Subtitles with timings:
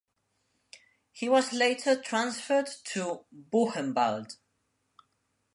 [1.11, 4.37] He was later transferred to Buchenwald.